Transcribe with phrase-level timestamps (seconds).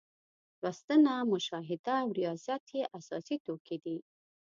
[0.63, 3.97] لوستنه، مشاهده او ریاضت یې اساسي توکي دي.